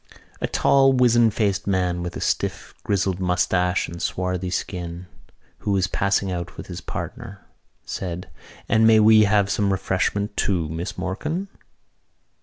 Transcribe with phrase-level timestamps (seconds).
[0.41, 5.05] A tall wizen faced man, with a stiff grizzled moustache and swarthy skin,
[5.59, 7.45] who was passing out with his partner
[7.85, 8.27] said:
[8.67, 11.49] "And may we have some refreshment, too, Miss Morkan?"